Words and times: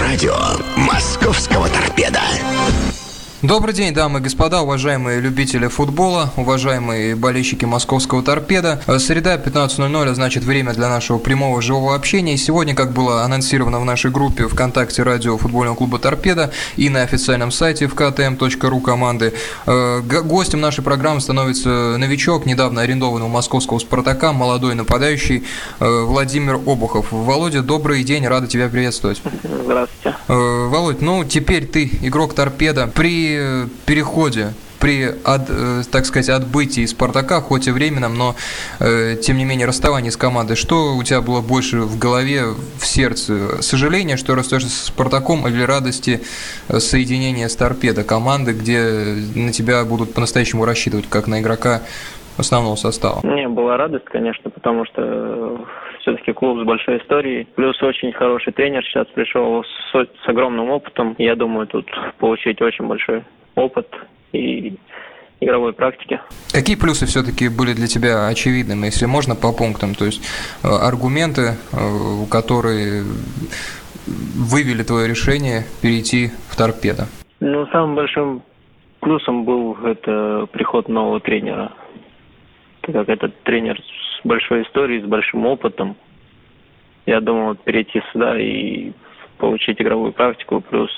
Радио 0.00 0.34
«Московского 0.76 1.68
торпеда». 1.68 2.22
Добрый 3.46 3.74
день, 3.74 3.92
дамы 3.92 4.20
и 4.20 4.22
господа, 4.22 4.62
уважаемые 4.62 5.20
любители 5.20 5.66
футбола, 5.66 6.32
уважаемые 6.38 7.14
болельщики 7.14 7.66
московского 7.66 8.22
торпеда. 8.22 8.80
Среда 8.98 9.36
15.00, 9.36 10.08
а 10.08 10.14
значит 10.14 10.44
время 10.44 10.72
для 10.72 10.88
нашего 10.88 11.18
прямого 11.18 11.60
живого 11.60 11.94
общения. 11.94 12.32
И 12.32 12.36
сегодня, 12.38 12.74
как 12.74 12.94
было 12.94 13.22
анонсировано 13.22 13.80
в 13.80 13.84
нашей 13.84 14.10
группе 14.10 14.48
ВКонтакте 14.48 15.02
радио 15.02 15.36
футбольного 15.36 15.76
клуба 15.76 15.98
«Торпеда» 15.98 16.52
и 16.76 16.88
на 16.88 17.02
официальном 17.02 17.50
сайте 17.50 17.84
vktm.ru 17.84 18.80
команды, 18.80 19.34
э, 19.66 20.00
гостем 20.00 20.62
нашей 20.62 20.82
программы 20.82 21.20
становится 21.20 21.98
новичок, 21.98 22.46
недавно 22.46 22.80
арендованного 22.80 23.28
московского 23.28 23.78
«Спартака», 23.78 24.32
молодой 24.32 24.74
нападающий 24.74 25.44
э, 25.80 26.04
Владимир 26.04 26.54
Обухов. 26.54 27.08
Володя, 27.10 27.60
добрый 27.60 28.04
день, 28.04 28.26
рада 28.26 28.46
тебя 28.46 28.70
приветствовать. 28.70 29.20
Здравствуйте. 29.42 30.16
Э, 30.28 30.66
Володь, 30.68 31.02
ну 31.02 31.24
теперь 31.24 31.66
ты 31.66 31.90
игрок 32.00 32.32
«Торпеда». 32.32 32.86
При 32.86 33.33
переходе 33.86 34.52
при, 34.84 35.06
от, 35.24 35.48
э, 35.48 35.82
так 35.90 36.04
сказать, 36.04 36.28
отбытии 36.28 36.84
Спартака, 36.84 37.40
хоть 37.40 37.68
и 37.68 37.70
временном, 37.70 38.18
но 38.18 38.34
э, 38.80 39.16
тем 39.16 39.38
не 39.38 39.46
менее 39.46 39.66
расставании 39.66 40.10
с 40.10 40.16
командой, 40.18 40.56
что 40.56 40.94
у 40.94 41.02
тебя 41.02 41.22
было 41.22 41.40
больше 41.40 41.78
в 41.78 41.98
голове, 41.98 42.42
в 42.78 42.84
сердце? 42.84 43.62
Сожаление, 43.62 44.18
что 44.18 44.34
расстаешься 44.34 44.68
с 44.68 44.88
Спартаком 44.88 45.48
или 45.48 45.62
радости 45.62 46.20
э, 46.68 46.78
соединения 46.80 47.48
с 47.48 47.56
торпедо 47.56 48.04
команды, 48.04 48.52
где 48.52 49.16
на 49.34 49.52
тебя 49.52 49.84
будут 49.86 50.12
по-настоящему 50.12 50.66
рассчитывать, 50.66 51.08
как 51.08 51.28
на 51.28 51.40
игрока 51.40 51.80
основного 52.36 52.76
состава? 52.76 53.20
Не, 53.24 53.48
была 53.48 53.78
радость, 53.78 54.04
конечно, 54.06 54.50
потому 54.50 54.84
что 54.84 55.64
все-таки 56.04 56.32
клуб 56.32 56.60
с 56.60 56.66
большой 56.66 56.98
историей. 56.98 57.46
Плюс 57.56 57.82
очень 57.82 58.12
хороший 58.12 58.52
тренер 58.52 58.84
сейчас 58.84 59.06
пришел 59.08 59.64
с, 59.64 60.06
с 60.24 60.28
огромным 60.28 60.70
опытом. 60.70 61.14
Я 61.18 61.34
думаю, 61.34 61.66
тут 61.66 61.90
получить 62.18 62.60
очень 62.60 62.86
большой 62.86 63.24
опыт 63.54 63.88
и 64.32 64.74
игровой 65.40 65.72
практики. 65.72 66.20
Какие 66.52 66.76
плюсы 66.76 67.06
все-таки 67.06 67.48
были 67.48 67.72
для 67.72 67.86
тебя 67.86 68.28
очевидными, 68.28 68.86
если 68.86 69.06
можно 69.06 69.34
по 69.34 69.52
пунктам? 69.52 69.94
То 69.94 70.04
есть 70.04 70.22
э, 70.62 70.68
аргументы, 70.68 71.56
э, 71.72 72.26
которые 72.30 73.04
вывели 74.06 74.82
твое 74.82 75.08
решение 75.08 75.64
перейти 75.80 76.30
в 76.50 76.56
торпедо? 76.56 77.06
Ну, 77.40 77.66
самым 77.68 77.94
большим 77.94 78.42
плюсом 79.00 79.44
был 79.44 79.76
это 79.84 80.46
приход 80.52 80.88
нового 80.88 81.20
тренера. 81.20 81.72
Так 82.82 82.94
как 82.94 83.08
этот 83.08 83.42
тренер 83.44 83.80
большой 84.24 84.62
историей, 84.62 85.02
с 85.02 85.04
большим 85.04 85.46
опытом, 85.46 85.96
я 87.06 87.20
думал 87.20 87.54
перейти 87.54 88.02
сюда 88.12 88.40
и 88.40 88.92
получить 89.38 89.80
игровую 89.80 90.12
практику, 90.12 90.60
плюс 90.60 90.90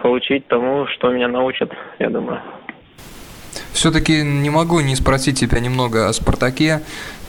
получить 0.00 0.46
тому, 0.48 0.86
что 0.88 1.12
меня 1.12 1.28
научат, 1.28 1.72
я 1.98 2.10
думаю. 2.10 2.40
Все-таки 3.72 4.22
не 4.22 4.50
могу 4.50 4.80
не 4.80 4.94
спросить 4.96 5.38
тебя 5.40 5.60
немного 5.60 6.08
о 6.08 6.12
«Спартаке». 6.12 6.82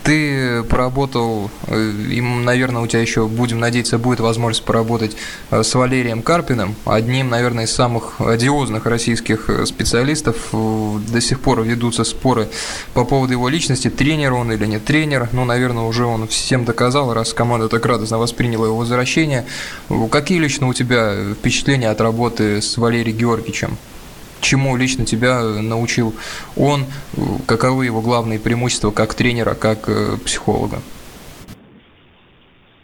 Ты 0.04 0.64
поработал, 0.64 1.50
э, 1.68 1.92
и, 2.12 2.20
наверное, 2.20 2.82
у 2.82 2.88
тебя 2.88 3.02
еще, 3.02 3.26
будем 3.26 3.60
надеяться, 3.60 3.98
будет 3.98 4.20
возможность 4.20 4.66
поработать 4.66 5.16
э, 5.50 5.64
с 5.64 5.74
Валерием 5.76 6.22
Карпиным, 6.22 6.76
одним, 6.84 7.30
наверное, 7.30 7.64
из 7.64 7.72
самых 7.72 8.20
одиозных 8.20 8.86
российских 8.86 9.50
э, 9.50 9.66
специалистов. 9.66 10.36
До 10.52 11.22
сих 11.22 11.40
пор 11.40 11.62
ведутся 11.62 12.04
споры 12.04 12.50
по 12.94 13.06
поводу 13.06 13.32
его 13.32 13.48
личности, 13.48 13.90
тренер 13.90 14.34
он 14.34 14.52
или 14.52 14.66
не 14.66 14.80
тренер. 14.80 15.30
Ну, 15.32 15.46
наверное, 15.46 15.84
уже 15.84 16.06
он 16.06 16.28
всем 16.28 16.66
доказал, 16.66 17.14
раз 17.14 17.34
команда 17.34 17.70
так 17.70 17.86
радостно 17.86 18.18
восприняла 18.18 18.68
его 18.68 18.78
возвращение. 18.78 19.46
Какие 20.12 20.40
лично 20.40 20.68
у 20.68 20.74
тебя 20.74 21.34
впечатления 21.34 21.90
от 21.90 22.02
работы 22.02 22.62
с 22.62 22.78
Валерием 22.78 23.18
Георгиевичем? 23.18 23.78
Чему 24.44 24.78
лично 24.78 25.06
тебя 25.06 25.42
научил 25.62 26.14
он, 26.56 26.86
каковы 27.48 27.86
его 27.86 28.02
главные 28.02 28.40
преимущества 28.40 28.92
как 28.92 29.16
тренера, 29.16 29.56
как 29.56 29.90
э, 29.90 30.18
психолога? 30.24 30.78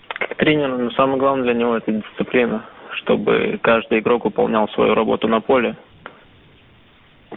Как 0.07 0.35
тренер, 0.37 0.77
ну, 0.77 0.91
самое 0.91 1.19
главное 1.19 1.43
для 1.43 1.53
него 1.53 1.77
это 1.77 1.91
дисциплина, 1.91 2.65
чтобы 3.01 3.59
каждый 3.61 3.99
игрок 3.99 4.25
выполнял 4.25 4.67
свою 4.69 4.95
работу 4.95 5.27
на 5.27 5.41
поле. 5.41 5.75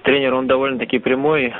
Тренер, 0.03 0.35
он 0.35 0.47
довольно-таки 0.47 0.99
прямой, 0.99 1.53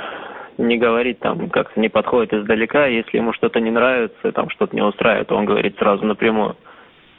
не 0.57 0.77
говорит 0.77 1.19
там, 1.19 1.49
как 1.49 1.77
не 1.77 1.89
подходит 1.89 2.33
издалека, 2.33 2.87
если 2.87 3.17
ему 3.17 3.33
что-то 3.33 3.59
не 3.59 3.71
нравится, 3.71 4.31
там 4.31 4.49
что-то 4.49 4.75
не 4.75 4.81
устраивает, 4.81 5.31
он 5.31 5.45
говорит 5.45 5.77
сразу 5.77 6.05
напрямую. 6.05 6.55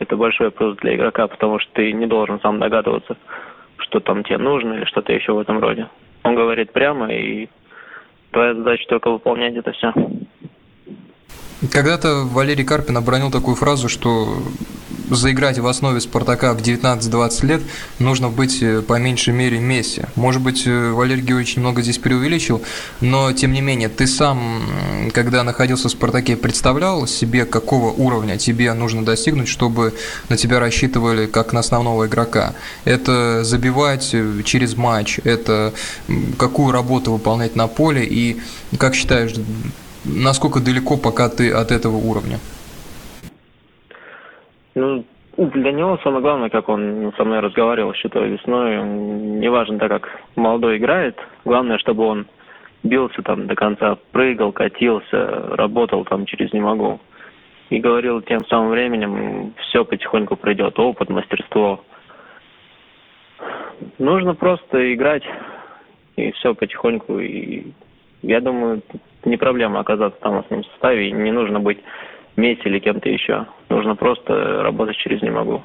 Это 0.01 0.17
большой 0.17 0.51
плюс 0.51 0.77
для 0.79 0.97
игрока, 0.97 1.27
потому 1.29 1.59
что 1.61 1.71
ты 1.75 1.93
не 1.93 2.07
должен 2.07 2.41
сам 2.41 2.59
догадываться, 2.59 3.17
что 3.95 4.01
там 4.01 4.25
тебе 4.25 4.39
нужно 4.39 4.75
или 4.75 4.85
что-то 4.87 5.13
еще 5.13 5.33
в 5.33 5.39
этом 5.39 5.61
роде. 5.61 5.87
Он 6.25 6.35
говорит 6.35 6.73
прямо, 6.73 7.15
и 7.15 7.49
твоя 8.33 8.55
задача 8.55 8.85
только 8.89 9.09
выполнять 9.09 9.55
это 9.55 9.71
все. 9.71 9.93
Когда-то 11.71 12.25
Валерий 12.25 12.65
Карпин 12.65 12.97
обронил 12.97 13.31
такую 13.31 13.57
фразу, 13.57 13.89
что 13.89 14.43
заиграть 15.11 15.59
в 15.59 15.67
основе 15.67 16.01
«Спартака» 16.01 16.55
в 16.55 16.59
19-20 16.59 17.47
лет 17.47 17.63
нужно 17.99 18.29
быть 18.29 18.63
э, 18.63 18.83
по 18.83 18.99
меньшей 18.99 19.35
мере 19.35 19.59
Месси. 19.59 20.03
Может 20.15 20.43
быть, 20.43 20.67
э, 20.67 20.91
Валерий 20.93 21.23
Георгиевич 21.23 21.57
немного 21.57 21.83
здесь 21.83 21.99
преувеличил, 21.99 22.63
но 23.01 23.33
тем 23.33 23.53
не 23.53 23.61
менее, 23.61 23.89
ты 23.89 24.07
сам, 24.07 24.63
когда 25.13 25.43
находился 25.43 25.89
в 25.89 25.93
«Спартаке», 25.93 26.37
представлял 26.37 27.07
себе, 27.07 27.45
какого 27.45 27.93
уровня 27.93 28.39
тебе 28.39 28.73
нужно 28.73 29.05
достигнуть, 29.05 29.49
чтобы 29.49 29.95
на 30.29 30.37
тебя 30.37 30.59
рассчитывали 30.59 31.27
как 31.27 31.53
на 31.53 31.61
основного 31.61 32.07
игрока? 32.07 32.55
Это 32.85 33.45
забивать 33.45 34.11
э, 34.13 34.43
через 34.45 34.77
матч, 34.77 35.21
это 35.25 35.75
какую 36.39 36.73
работу 36.73 37.13
выполнять 37.13 37.57
на 37.57 37.67
поле 37.67 38.05
и, 38.05 38.41
как 38.79 38.95
считаешь, 38.95 39.35
насколько 40.05 40.61
далеко 40.61 40.97
пока 40.97 41.29
ты 41.29 41.53
от 41.53 41.71
этого 41.71 41.97
уровня? 41.97 42.39
Ну, 44.75 45.05
для 45.37 45.73
него 45.73 45.99
самое 46.03 46.23
главное, 46.23 46.49
как 46.49 46.69
он 46.69 47.13
со 47.17 47.25
мной 47.25 47.41
разговаривал 47.41 47.93
еще 47.93 48.09
той 48.09 48.31
весной, 48.31 48.83
неважно, 48.83 49.79
так 49.79 49.91
как 49.91 50.21
молодой 50.37 50.79
играет, 50.79 51.19
главное, 51.45 51.79
чтобы 51.79 52.05
он 52.05 52.27
бился 52.83 53.23
там 53.23 53.47
до 53.47 53.55
конца, 53.55 53.97
прыгал, 54.13 54.53
катился, 54.53 55.57
работал 55.57 56.05
там 56.05 56.27
через 56.27 56.53
«не 56.53 56.61
могу». 56.61 57.01
И 57.71 57.79
говорил 57.79 58.21
тем 58.21 58.45
самым 58.47 58.71
временем, 58.71 59.55
все 59.57 59.85
потихоньку 59.85 60.37
придет, 60.37 60.79
опыт, 60.79 61.09
мастерство. 61.09 61.83
Нужно 63.99 64.35
просто 64.35 64.95
играть, 64.95 65.25
и 66.17 66.31
все 66.33 66.55
потихоньку. 66.55 67.19
И 67.19 67.73
я 68.27 68.41
думаю, 68.41 68.83
не 69.25 69.37
проблема 69.37 69.81
оказаться 69.81 70.19
там 70.21 70.37
в 70.37 70.39
основном 70.41 70.65
составе, 70.71 71.11
не 71.11 71.31
нужно 71.31 71.61
быть 71.61 71.79
Месси 72.37 72.63
или 72.65 72.81
кем-то 72.81 73.09
еще. 73.09 73.47
Нужно 73.69 73.95
просто 73.95 74.63
работать 74.63 74.97
через 74.97 75.23
«не 75.23 75.31
могу». 75.31 75.63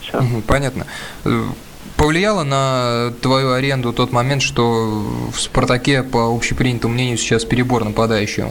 Все. 0.00 0.18
Понятно. 0.48 0.84
Повлияло 1.96 2.42
на 2.42 3.12
твою 3.22 3.52
аренду 3.52 3.92
тот 3.92 4.10
момент, 4.10 4.42
что 4.42 4.62
в 5.32 5.40
«Спартаке», 5.40 6.02
по 6.02 6.34
общепринятому 6.34 6.94
мнению, 6.94 7.16
сейчас 7.16 7.44
перебор 7.44 7.84
нападающего? 7.84 8.50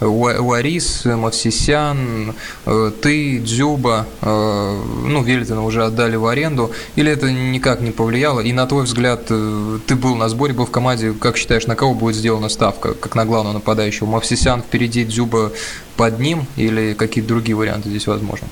Уарис, 0.00 1.04
Мавсисян, 1.04 2.34
э, 2.66 2.90
ты, 3.02 3.40
Дзюба, 3.40 4.06
э, 4.22 4.80
ну, 5.08 5.22
Велитона 5.24 5.64
уже 5.64 5.84
отдали 5.84 6.14
в 6.14 6.26
аренду, 6.26 6.70
или 6.94 7.10
это 7.10 7.32
никак 7.32 7.80
не 7.80 7.90
повлияло? 7.90 8.38
И 8.40 8.52
на 8.52 8.64
твой 8.66 8.84
взгляд, 8.84 9.26
э, 9.28 9.78
ты 9.88 9.96
был 9.96 10.14
на 10.14 10.28
сборе, 10.28 10.54
был 10.54 10.66
в 10.66 10.70
команде, 10.70 11.12
как 11.12 11.36
считаешь, 11.36 11.66
на 11.66 11.74
кого 11.74 11.94
будет 11.94 12.14
сделана 12.14 12.48
ставка, 12.48 12.94
как 12.94 13.16
на 13.16 13.26
главного 13.26 13.54
нападающего? 13.54 14.06
Мавсисян 14.06 14.62
впереди, 14.62 15.04
Дзюба 15.04 15.50
под 15.96 16.20
ним, 16.20 16.46
или 16.56 16.94
какие-то 16.94 17.28
другие 17.28 17.56
варианты 17.56 17.88
здесь 17.88 18.06
возможны? 18.06 18.46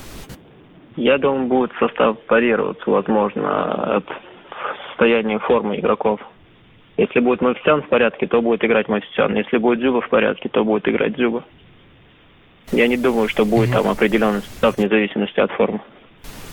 Я 0.97 1.17
думаю, 1.17 1.47
будет 1.47 1.71
состав 1.79 2.17
парироваться, 2.27 2.83
возможно, 2.89 3.95
от 3.95 4.05
состоянию 4.93 5.39
формы 5.39 5.79
игроков. 5.79 6.19
Если 6.97 7.19
будет 7.19 7.41
Мавсян 7.41 7.81
в 7.81 7.89
порядке, 7.89 8.27
то 8.27 8.41
будет 8.41 8.63
играть 8.63 8.87
Мавсян. 8.87 9.35
Если 9.35 9.57
будет 9.57 9.79
Дзюба 9.79 10.01
в 10.01 10.09
порядке, 10.09 10.49
то 10.49 10.63
будет 10.63 10.87
играть 10.87 11.15
Дзюба. 11.15 11.43
Я 12.71 12.87
не 12.87 12.97
думаю, 12.97 13.27
что 13.27 13.45
будет 13.45 13.71
там 13.71 13.87
определенный 13.87 14.41
состав 14.41 14.77
вне 14.77 14.87
зависимости 14.87 15.39
от 15.39 15.51
формы. 15.51 15.81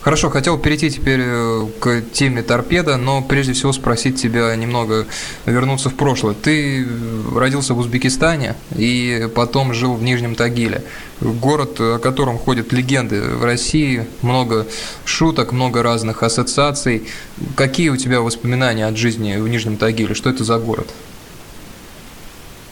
Хорошо, 0.02 0.31
хотел 0.31 0.58
перейти 0.58 0.88
теперь 0.88 1.20
э, 1.23 1.61
к 1.79 2.00
теме 2.12 2.43
торпеда, 2.43 2.97
но 2.97 3.23
прежде 3.23 3.52
всего 3.52 3.70
спросить 3.73 4.17
тебя 4.17 4.56
немного, 4.56 5.05
вернуться 5.44 5.91
в 5.91 5.94
прошлое. 5.94 6.35
Ты 6.35 6.87
родился 7.37 7.75
в 7.75 7.79
Узбекистане 7.79 8.55
и 8.75 9.29
потом 9.35 9.75
жил 9.75 9.93
в 9.93 10.02
Нижнем 10.02 10.37
Тагиле. 10.37 10.85
Город, 11.20 11.79
о 11.81 11.99
котором 11.99 12.38
ходят 12.38 12.73
легенды 12.73 13.20
в 13.20 13.44
России, 13.44 14.06
много 14.23 14.64
шуток, 15.05 15.52
много 15.52 15.82
разных 15.82 16.23
ассоциаций. 16.23 17.02
Какие 17.55 17.91
у 17.91 17.97
тебя 17.99 18.23
воспоминания 18.23 18.87
от 18.87 18.97
жизни 18.97 19.37
в 19.37 19.47
Нижнем 19.49 19.76
Тагиле? 19.76 20.14
Что 20.14 20.31
это 20.31 20.44
за 20.44 20.58
город? 20.58 20.87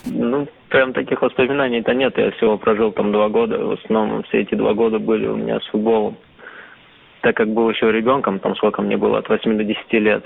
Ну, 0.06 0.48
прям 0.70 0.94
таких 0.94 1.20
воспоминаний-то 1.20 1.92
нет. 1.92 2.16
Я 2.16 2.30
всего 2.30 2.56
прожил 2.56 2.90
там 2.92 3.12
два 3.12 3.28
года. 3.28 3.58
В 3.58 3.72
основном 3.72 4.22
все 4.24 4.40
эти 4.40 4.54
два 4.54 4.72
года 4.72 4.98
были 4.98 5.26
у 5.26 5.36
меня 5.36 5.60
с 5.60 5.66
футболом. 5.66 6.16
Так 7.22 7.36
как 7.36 7.48
был 7.48 7.68
еще 7.70 7.90
ребенком, 7.90 8.38
там 8.38 8.56
сколько 8.56 8.82
мне 8.82 8.96
было, 8.96 9.18
от 9.18 9.28
8 9.28 9.56
до 9.56 9.64
10 9.64 9.92
лет, 9.94 10.24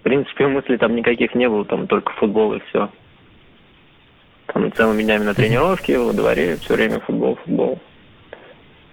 в 0.00 0.02
принципе, 0.02 0.46
мыслей 0.48 0.78
там 0.78 0.94
никаких 0.94 1.34
не 1.34 1.48
было, 1.48 1.64
там 1.64 1.86
только 1.86 2.12
футбол 2.12 2.54
и 2.54 2.60
все. 2.68 2.90
Там 4.46 4.72
целыми 4.72 5.02
днями 5.02 5.24
на 5.24 5.34
тренировке, 5.34 5.98
во 5.98 6.12
дворе, 6.12 6.56
все 6.56 6.74
время 6.74 7.00
футбол, 7.00 7.36
футбол. 7.36 7.78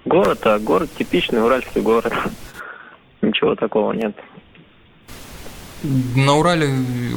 Город, 0.05 0.39
а 0.45 0.59
город 0.59 0.89
типичный 0.97 1.43
уральский 1.43 1.81
город. 1.81 2.13
Ничего 3.21 3.55
такого 3.55 3.91
нет. 3.91 4.15
На 5.81 6.35
Урале 6.37 6.67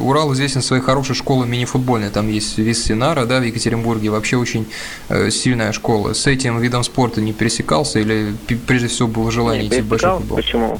Урал 0.00 0.32
известен 0.34 0.60
своей 0.60 0.82
хорошей 0.82 1.16
школой 1.16 1.48
мини-футбольной. 1.48 2.10
Там 2.10 2.28
есть 2.28 2.58
Виссинара, 2.58 3.26
да, 3.26 3.40
в 3.40 3.42
Екатеринбурге. 3.42 4.10
Вообще 4.10 4.36
очень 4.36 4.66
э, 5.10 5.30
сильная 5.30 5.72
школа. 5.72 6.12
С 6.12 6.28
этим 6.28 6.60
видом 6.60 6.84
спорта 6.84 7.20
не 7.20 7.32
пересекался 7.32 7.98
или 7.98 8.32
прежде 8.68 8.86
всего 8.86 9.08
было 9.08 9.32
желание 9.32 9.64
не 9.64 9.68
идти 9.68 9.82
в 9.82 9.88
большой 9.88 10.18
футбол? 10.18 10.36
Почему? 10.36 10.76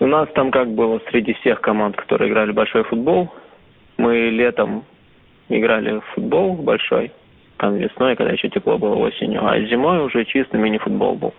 У 0.00 0.06
нас 0.06 0.28
там 0.34 0.50
как 0.50 0.68
было 0.68 1.00
среди 1.10 1.32
всех 1.34 1.60
команд, 1.60 1.96
которые 1.96 2.30
играли 2.30 2.52
в 2.52 2.54
большой 2.54 2.84
футбол. 2.84 3.32
Мы 3.96 4.30
летом 4.30 4.84
играли 5.48 5.98
в 5.98 6.04
футбол 6.14 6.54
большой, 6.54 7.12
там 7.56 7.76
весной, 7.76 8.14
когда 8.14 8.32
еще 8.32 8.48
тепло 8.50 8.78
было 8.78 8.94
осенью, 8.94 9.44
а 9.44 9.58
зимой 9.60 10.04
уже 10.04 10.24
чисто 10.26 10.58
мини-футбол 10.58 11.14
был. 11.14 11.34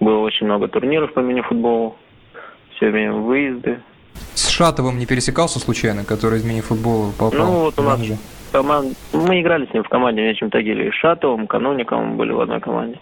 Было 0.00 0.18
очень 0.18 0.46
много 0.46 0.68
турниров 0.68 1.12
по 1.12 1.20
мини-футболу, 1.20 1.96
все 2.76 2.90
время 2.90 3.12
выезды, 3.12 3.78
Шатовым 4.58 4.98
не 4.98 5.06
пересекался 5.06 5.60
случайно, 5.60 6.04
который 6.04 6.40
из 6.40 6.44
мини-футбола 6.44 7.12
попал? 7.16 7.46
Ну, 7.46 7.60
вот 7.60 7.78
у 7.78 7.82
нас 7.82 8.00
команд... 8.50 8.96
мы 9.12 9.40
играли 9.40 9.66
с 9.66 9.72
ним 9.72 9.84
в 9.84 9.88
команде 9.88 10.20
в 10.20 10.24
Нечем 10.24 10.50
Тагиле. 10.50 10.88
И 10.88 10.90
Шатовым, 10.90 11.46
Кануником 11.46 12.16
были 12.16 12.32
в 12.32 12.40
одной 12.40 12.58
команде. 12.58 12.98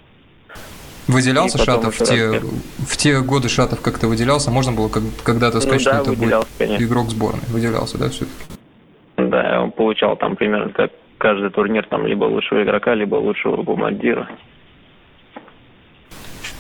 Выделялся 1.07 1.57
Шатов 1.57 1.99
в 1.99 2.05
те, 2.05 2.41
в 2.41 2.97
те 2.99 3.23
годы 3.23 3.49
Шатов 3.49 3.81
как-то 3.81 4.07
выделялся? 4.07 4.51
Можно 4.51 4.73
было 4.73 4.91
когда-то 5.25 5.63
сказать, 5.63 5.87
ну, 5.87 5.91
да, 5.93 6.03
что 6.03 6.13
это 6.13 6.21
будет 6.21 6.47
конечно. 6.59 6.85
игрок 6.85 7.09
сборной? 7.09 7.47
Выделялся, 7.49 7.97
да, 7.97 8.11
все-таки? 8.11 8.33
Да, 9.17 9.63
он 9.63 9.71
получал 9.71 10.15
там 10.19 10.37
примерно 10.37 10.75
как 10.75 10.91
каждый 11.17 11.49
турнир 11.49 11.87
там 11.89 12.07
либо 12.07 12.25
лучшего 12.25 12.63
игрока, 12.65 12.95
либо 12.95 13.15
лучшего 13.15 13.63
бомбардира. 13.63 14.29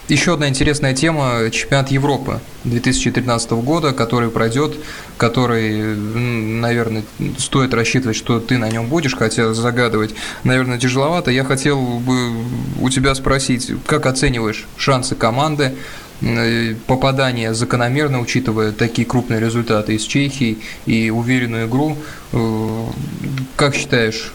Еще 0.08 0.35
одна 0.35 0.49
интересная 0.49 0.94
тема– 0.94 1.50
чемпионат 1.50 1.91
Европы 1.91 2.41
2013 2.62 3.50
года, 3.53 3.93
который 3.93 4.31
пройдет, 4.31 4.76
который, 5.17 5.97
наверное, 5.97 7.03
стоит 7.38 7.75
рассчитывать, 7.75 8.17
что 8.17 8.38
ты 8.38 8.56
на 8.56 8.70
нем 8.70 8.87
будешь, 8.87 9.17
хотя 9.17 9.53
загадывать, 9.53 10.14
наверное, 10.44 10.79
тяжеловато. 10.79 11.32
Я 11.32 11.43
хотел 11.43 11.99
бы 11.99 12.35
у 12.81 12.88
тебя 12.88 13.17
спросить, 13.17 13.73
как 13.85 14.06
оцениваешь 14.06 14.69
шансы 14.76 15.17
команды, 15.17 15.75
попадание 16.87 17.52
закономерно, 17.52 18.20
учитывая 18.20 18.70
такие 18.70 19.06
крупные 19.06 19.41
результаты 19.41 19.97
из 19.97 20.05
Чехии 20.05 20.59
и 20.87 21.11
уверенную 21.11 21.67
игру. 21.67 21.99
Э, 22.32 22.87
как 23.56 23.75
считаешь, 23.75 24.32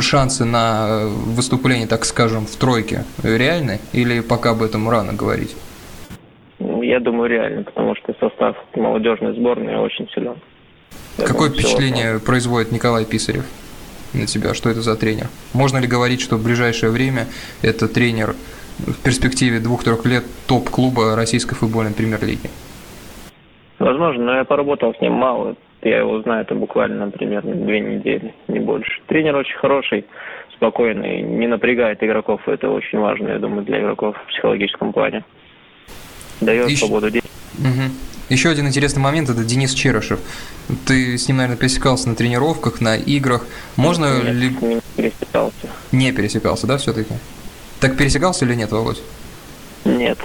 шансы 0.00 0.44
на 0.44 1.06
выступление, 1.06 1.86
так 1.86 2.04
скажем, 2.04 2.46
в 2.46 2.56
тройке 2.56 3.04
реальны 3.22 3.80
или 3.92 4.20
пока 4.20 4.50
об 4.50 4.62
этом 4.62 4.88
рано 4.88 5.12
говорить? 5.12 5.56
Ну, 6.58 6.82
я 6.82 7.00
думаю, 7.00 7.28
реально, 7.28 7.64
потому 7.64 7.94
что 7.96 8.14
состав 8.18 8.56
молодежной 8.74 9.34
сборной 9.34 9.76
очень 9.76 10.08
силен. 10.14 10.36
Я 11.18 11.26
Какое 11.26 11.48
думаю, 11.48 11.62
впечатление 11.62 12.18
производит 12.18 12.72
Николай 12.72 13.04
Писарев 13.04 13.44
на 14.12 14.26
тебя? 14.26 14.54
Что 14.54 14.70
это 14.70 14.80
за 14.80 14.96
тренер? 14.96 15.28
Можно 15.52 15.78
ли 15.78 15.86
говорить, 15.86 16.20
что 16.20 16.36
в 16.36 16.44
ближайшее 16.44 16.90
время 16.90 17.26
это 17.62 17.88
тренер 17.88 18.34
в 18.78 19.02
перспективе 19.02 19.60
двух-трех 19.60 20.04
лет 20.04 20.24
топ-клуба 20.46 21.16
российской 21.16 21.54
футбольной 21.54 21.92
премьер-лиги? 21.92 22.50
Возможно, 23.78 24.24
но 24.24 24.36
я 24.36 24.44
поработал 24.44 24.94
с 24.94 25.00
ним 25.00 25.12
мало. 25.12 25.54
Я 25.86 25.98
его 25.98 26.20
знаю, 26.22 26.42
это 26.42 26.56
буквально, 26.56 27.06
например, 27.06 27.42
две 27.42 27.78
недели, 27.78 28.34
не 28.48 28.58
больше. 28.58 29.00
Тренер 29.06 29.36
очень 29.36 29.56
хороший, 29.56 30.04
спокойный, 30.56 31.22
не 31.22 31.46
напрягает 31.46 32.02
игроков. 32.02 32.40
Это 32.48 32.68
очень 32.70 32.98
важно, 32.98 33.28
я 33.28 33.38
думаю, 33.38 33.64
для 33.64 33.80
игроков 33.80 34.16
в 34.16 34.28
психологическом 34.32 34.92
плане. 34.92 35.22
Дает 36.40 36.68
Еще... 36.68 36.78
свободу 36.78 37.08
действий. 37.08 37.30
Угу. 37.60 37.92
Еще 38.30 38.48
один 38.48 38.66
интересный 38.66 39.00
момент– 39.00 39.28
это 39.30 39.44
Денис 39.44 39.72
Черышев. 39.74 40.18
Ты 40.88 41.16
с 41.16 41.28
ним, 41.28 41.36
наверное, 41.36 41.56
пересекался 41.56 42.08
на 42.08 42.16
тренировках, 42.16 42.80
на 42.80 42.96
играх. 42.96 43.46
Можно 43.76 44.24
нет, 44.24 44.34
ли... 44.34 44.48
не 44.60 44.80
пересекался. 44.96 45.68
Не 45.92 46.10
пересекался, 46.10 46.66
да, 46.66 46.78
все-таки? 46.78 47.14
Так 47.78 47.96
пересекался 47.96 48.44
или 48.44 48.54
нет, 48.54 48.72
Володь? 48.72 49.00
Нет. 49.84 50.18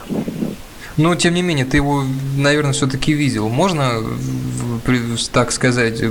Но, 0.98 1.16
тем 1.16 1.34
не 1.34 1.42
менее, 1.42 1.66
ты 1.66 1.78
его, 1.78 2.04
наверное, 2.38 2.74
все-таки 2.74 3.14
видел. 3.14 3.50
Можно, 3.50 4.02
так 5.34 5.52
сказать, 5.52 6.04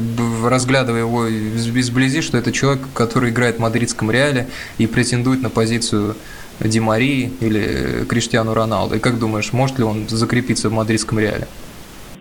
разглядывая 0.44 1.00
его 1.00 1.28
изблизи, 1.28 2.22
что 2.22 2.38
это 2.38 2.50
человек, 2.52 2.82
который 2.94 3.30
играет 3.30 3.56
в 3.56 3.60
мадридском 3.60 4.10
Реале 4.10 4.46
и 4.78 4.86
претендует 4.86 5.42
на 5.42 5.50
позицию 5.50 6.14
Ди 6.60 6.80
Марии 6.80 7.30
или 7.40 8.04
Криштиану 8.08 8.54
Роналду. 8.54 8.96
И 8.96 9.00
как 9.00 9.18
думаешь, 9.18 9.52
может 9.52 9.78
ли 9.78 9.84
он 9.84 10.08
закрепиться 10.08 10.68
в 10.68 10.72
мадридском 10.72 11.18
Реале? 11.18 11.46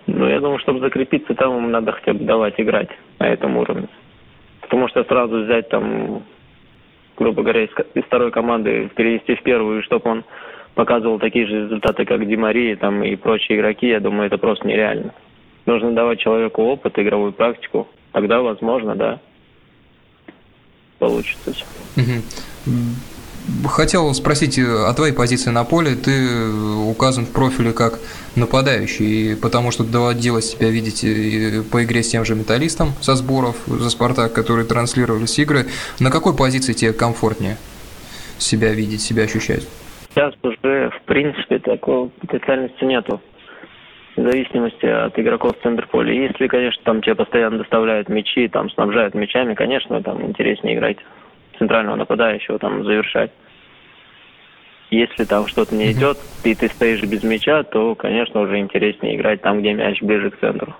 Ну, 0.06 0.28
я 0.28 0.40
думаю, 0.40 0.58
чтобы 0.58 0.80
закрепиться, 0.80 1.34
там 1.34 1.56
ему 1.56 1.68
надо 1.68 1.92
хотя 1.92 2.14
бы 2.14 2.24
давать 2.24 2.54
играть 2.58 2.88
на 3.18 3.28
этом 3.28 3.56
уровне. 3.56 3.88
Потому 4.62 4.88
что 4.88 5.04
сразу 5.04 5.44
взять 5.44 5.68
там, 5.68 6.22
грубо 7.16 7.42
говоря, 7.42 7.64
из 7.64 8.04
второй 8.04 8.30
команды 8.30 8.90
перевести 8.96 9.34
в 9.34 9.42
первую, 9.42 9.82
чтобы 9.82 10.10
он 10.10 10.24
показывал 10.74 11.18
такие 11.18 11.46
же 11.46 11.64
результаты, 11.64 12.04
как 12.04 12.26
Ди 12.26 12.36
Мария 12.36 12.76
там, 12.76 13.02
и 13.02 13.16
прочие 13.16 13.58
игроки, 13.58 13.88
я 13.88 14.00
думаю, 14.00 14.26
это 14.26 14.38
просто 14.38 14.66
нереально. 14.66 15.12
Нужно 15.66 15.92
давать 15.92 16.20
человеку 16.20 16.62
опыт, 16.62 16.98
игровую 16.98 17.32
практику. 17.32 17.88
Тогда, 18.12 18.40
возможно, 18.40 18.96
да, 18.96 19.20
получится 20.98 21.52
все. 21.52 21.64
Хотел 23.66 24.12
спросить 24.14 24.58
о 24.58 24.92
твоей 24.94 25.12
позиции 25.12 25.50
на 25.50 25.64
поле. 25.64 25.96
Ты 25.96 26.50
указан 26.86 27.24
в 27.24 27.30
профиле 27.30 27.72
как 27.72 27.98
нападающий, 28.36 29.34
потому 29.36 29.70
что 29.70 29.82
доводилось 29.82 30.54
тебя 30.54 30.68
видеть 30.68 31.00
по 31.70 31.82
игре 31.82 32.02
с 32.02 32.08
тем 32.08 32.24
же 32.24 32.34
металлистом 32.34 32.92
со 33.00 33.16
сборов 33.16 33.56
за 33.66 33.90
«Спартак», 33.90 34.32
которые 34.32 34.66
транслировались 34.66 35.38
игры. 35.38 35.66
На 35.98 36.10
какой 36.10 36.34
позиции 36.36 36.74
тебе 36.74 36.92
комфортнее 36.92 37.56
себя 38.38 38.72
видеть, 38.72 39.02
себя 39.02 39.24
ощущать? 39.24 39.66
Сейчас 40.10 40.34
уже, 40.42 40.90
в 40.90 41.02
принципе, 41.04 41.58
такой 41.58 42.10
специальности 42.24 42.84
нету. 42.84 43.20
В 44.16 44.22
зависимости 44.22 44.84
от 44.84 45.18
игроков 45.18 45.56
в 45.56 45.62
центр 45.62 45.86
поля. 45.86 46.12
Если, 46.12 46.48
конечно, 46.48 46.82
там 46.84 47.00
тебе 47.00 47.14
постоянно 47.14 47.58
доставляют 47.58 48.08
мячи, 48.08 48.48
там 48.48 48.68
снабжают 48.70 49.14
мячами, 49.14 49.54
конечно, 49.54 50.02
там 50.02 50.26
интереснее 50.26 50.74
играть 50.76 50.98
центрального 51.58 51.96
нападающего, 51.96 52.58
там 52.58 52.84
завершать. 52.84 53.30
Если 54.90 55.24
там 55.24 55.46
что-то 55.46 55.74
не 55.76 55.92
идет, 55.92 56.18
и 56.42 56.54
ты 56.56 56.68
стоишь 56.68 57.02
без 57.02 57.22
мяча, 57.22 57.62
то, 57.62 57.94
конечно, 57.94 58.40
уже 58.40 58.58
интереснее 58.58 59.16
играть 59.16 59.40
там, 59.40 59.60
где 59.60 59.72
мяч 59.72 60.02
ближе 60.02 60.30
к 60.30 60.40
центру. 60.40 60.74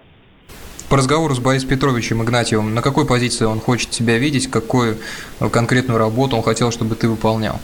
По 0.91 0.97
разговору 0.97 1.33
с 1.33 1.39
Борисом 1.39 1.71
Петровичем 1.71 2.21
Игнатьевым, 2.25 2.75
на 2.75 2.83
какой 2.83 3.07
позиции 3.07 3.45
он 3.45 3.61
хочет 3.61 3.91
тебя 3.91 4.19
видеть, 4.19 4.51
какую 4.51 4.97
конкретную 5.53 6.01
работу 6.01 6.37
он 6.37 6.43
хотел, 6.43 6.73
чтобы 6.73 6.97
ты 6.97 7.09
выполнял? 7.09 7.61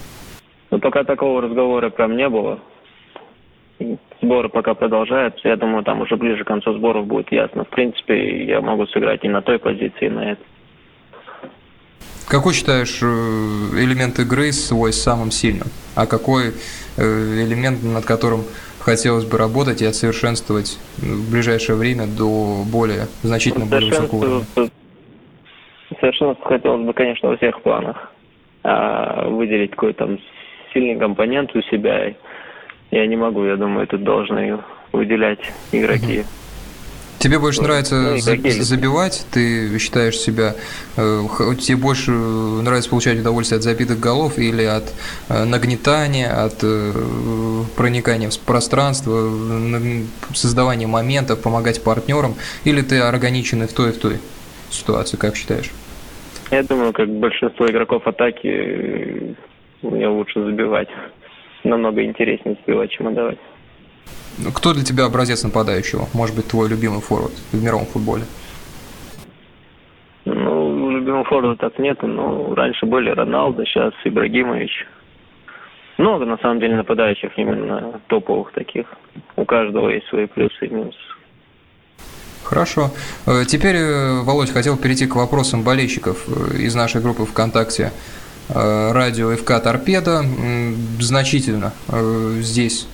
Но 0.70 0.78
пока 0.78 1.04
такого 1.04 1.42
разговора 1.42 1.90
прям 1.90 2.16
не 2.16 2.28
было. 2.28 2.58
Сборы 4.23 4.49
пока 4.49 4.75
продолжаются. 4.75 5.49
Я 5.49 5.56
думаю, 5.56 5.85
там 5.85 6.00
уже 6.00 6.16
ближе 6.16 6.44
к 6.44 6.46
концу 6.46 6.73
сборов 6.75 7.06
будет 7.06 7.30
ясно. 7.30 7.64
В 7.64 7.68
принципе, 7.68 8.46
я 8.46 8.61
могу 8.61 8.87
сыграть 8.87 9.23
и 9.25 9.28
на 9.28 9.42
той 9.42 9.58
позиции, 9.58 10.06
и 10.06 10.11
на 10.11 10.32
этой. 10.32 10.44
Какой 12.28 12.54
считаешь 12.54 12.99
э, 13.02 13.06
элемент 13.06 14.18
игры 14.18 14.50
свой 14.50 14.92
самым 14.92 15.30
сильным? 15.30 15.68
А 15.94 16.06
какой 16.06 16.54
э, 16.96 17.02
элемент, 17.02 17.85
над 17.85 18.04
которым 18.04 18.40
хотелось 18.80 19.25
бы 19.25 19.38
работать 19.38 19.80
и 19.80 19.87
отсовершенствовать 19.87 20.78
в 20.96 21.30
ближайшее 21.30 21.76
время 21.76 22.06
до 22.06 22.64
более 22.64 23.06
значительно 23.23 23.66
более 23.66 23.90
высокого 23.90 24.18
уровня? 24.18 24.70
Совершенствовать 26.00 26.42
хотелось 26.42 26.85
бы, 26.85 26.92
конечно, 26.94 27.28
во 27.28 27.37
всех 27.37 27.62
планах. 27.62 28.12
А 28.64 29.28
выделить 29.28 29.70
какой-то 29.70 30.18
сильный 30.76 30.97
компонент 30.97 31.54
у 31.56 31.62
себя. 31.62 32.14
Я 32.90 33.06
не 33.06 33.16
могу, 33.16 33.45
я 33.45 33.56
думаю, 33.56 33.87
тут 33.87 34.04
должны 34.04 34.59
выделять 34.92 35.40
игроки. 35.73 36.25
Тебе 37.18 37.38
больше 37.38 37.61
вот. 37.61 37.68
нравится 37.68 37.95
ну, 37.95 38.18
забивать, 38.18 39.26
ты 39.33 39.78
считаешь 39.78 40.18
себя, 40.18 40.54
э, 40.99 41.23
тебе 41.59 41.78
больше 41.78 42.11
нравится 42.11 42.90
получать 42.90 43.18
удовольствие 43.18 43.56
от 43.56 43.62
забитых 43.62 43.99
голов 43.99 44.38
или 44.38 44.64
от 44.64 44.85
э, 45.30 45.45
нагнетания, 45.45 46.28
от 46.28 46.59
э, 46.62 46.92
проникания 47.75 48.28
в 48.28 48.38
пространство, 48.38 49.30
создавания 50.35 50.87
моментов, 50.87 51.42
помогать 51.42 51.83
партнерам, 51.83 52.35
или 52.64 52.83
ты 52.83 53.00
ограничен 53.00 53.62
и 53.62 53.66
в 53.66 53.73
той, 53.73 53.88
и 53.88 53.92
в 53.92 53.99
той 53.99 54.18
ситуации, 54.71 55.16
как 55.16 55.37
считаешь? 55.37 55.71
Я 56.50 56.62
думаю, 56.62 56.92
как 56.92 57.09
большинство 57.09 57.66
игроков 57.66 58.06
атаки 58.06 59.35
мне 59.83 60.09
лучше 60.09 60.42
забивать. 60.42 60.88
Намного 61.64 62.04
интереснее 62.04 62.56
забивать, 62.64 62.90
чем 62.90 63.09
отдавать. 63.09 63.38
кто 64.54 64.73
для 64.73 64.85
тебя 64.85 65.04
образец 65.04 65.42
нападающего? 65.42 66.06
Может 66.14 66.37
быть, 66.37 66.47
твой 66.49 66.68
любимый 66.68 67.00
форвард 67.00 67.35
в 67.52 67.62
мировом 67.62 67.87
футболе? 67.87 68.25
Ну, 70.25 70.90
любимого 70.90 71.25
форварда 71.25 71.56
так 71.56 71.78
нету, 71.78 72.06
но 72.06 72.54
раньше 72.54 72.87
были 72.87 73.11
Роналдо, 73.11 73.64
сейчас 73.64 73.92
Ибрагимович. 74.04 74.87
Много, 75.99 76.26
на 76.26 76.37
самом 76.38 76.61
деле, 76.61 76.76
нападающих 76.76 77.38
именно 77.38 78.00
топовых 78.09 78.52
таких. 78.52 78.87
У 79.37 79.45
каждого 79.45 79.88
есть 79.88 80.06
свои 80.09 80.26
плюсы 80.26 80.66
и 80.66 80.68
минусы. 80.68 80.99
Хорошо. 82.45 82.90
Э, 83.26 83.45
теперь, 83.47 83.76
э, 83.76 84.23
Володь, 84.23 84.52
хотел 84.52 84.76
перейти 84.76 85.06
к 85.06 85.16
вопросам 85.16 85.64
болельщиков 85.64 86.28
э, 86.28 86.59
из 86.59 86.75
нашей 86.75 87.00
группы 87.00 87.25
ВКонтакте 87.25 87.92
радио 88.48 89.34
ФК 89.36 89.62
«Торпеда». 89.62 90.24
Значительно 91.00 91.72
здесь 92.40 92.86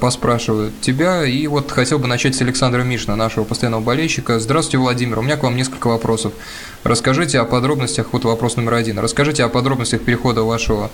поспрашивают 0.00 0.74
тебя. 0.82 1.24
И 1.24 1.46
вот 1.46 1.70
хотел 1.70 1.98
бы 1.98 2.06
начать 2.06 2.34
с 2.34 2.42
Александра 2.42 2.82
Мишна, 2.82 3.16
нашего 3.16 3.44
постоянного 3.44 3.80
болельщика. 3.80 4.38
Здравствуйте, 4.38 4.78
Владимир. 4.78 5.18
У 5.18 5.22
меня 5.22 5.36
к 5.36 5.42
вам 5.42 5.56
несколько 5.56 5.86
вопросов. 5.86 6.34
Расскажите 6.84 7.38
о 7.38 7.44
подробностях, 7.44 8.12
вот 8.12 8.24
вопрос 8.24 8.56
номер 8.56 8.74
один. 8.74 8.98
Расскажите 8.98 9.44
о 9.44 9.48
подробностях 9.48 10.02
перехода 10.02 10.42
вашего 10.42 10.90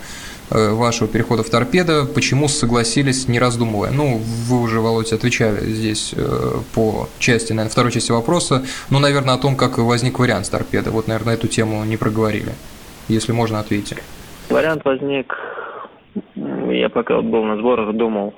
Э, 0.51 0.71
вашего 0.71 1.07
перехода 1.07 1.43
в 1.43 1.49
торпедо, 1.49 2.05
почему 2.05 2.47
согласились, 2.47 3.27
не 3.27 3.37
раздумывая? 3.37 3.91
Ну, 3.91 4.19
вы 4.47 4.61
уже, 4.61 4.79
Володя, 4.79 5.15
отвечали 5.15 5.71
здесь 5.71 6.11
э, 6.15 6.61
по 6.73 7.07
части, 7.19 7.53
наверное, 7.53 7.71
второй 7.71 7.91
части 7.91 8.11
вопроса, 8.11 8.65
ну, 8.89 8.97
наверное, 8.97 9.35
о 9.35 9.37
том, 9.37 9.55
как 9.55 9.77
возник 9.77 10.17
вариант 10.17 10.47
с 10.47 10.49
торпедо. 10.49 10.89
Вот, 10.89 11.07
наверное, 11.07 11.35
эту 11.35 11.47
тему 11.47 11.83
не 11.83 11.97
проговорили. 11.97 12.55
Если 13.09 13.33
можно, 13.33 13.59
ответьте. 13.59 13.97
Вариант 14.51 14.85
возник, 14.85 15.35
я 16.35 16.89
пока 16.89 17.21
был 17.21 17.43
на 17.43 17.57
сборах, 17.57 17.95
думал 17.95 18.35